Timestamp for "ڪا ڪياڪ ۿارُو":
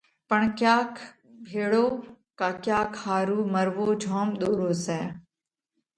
2.39-3.39